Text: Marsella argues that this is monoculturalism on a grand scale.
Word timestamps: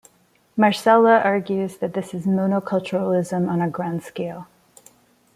Marsella 0.57 1.19
argues 1.19 1.77
that 1.77 1.93
this 1.93 2.11
is 2.15 2.25
monoculturalism 2.25 3.47
on 3.47 3.61
a 3.61 3.69
grand 3.69 4.01
scale. 4.01 4.47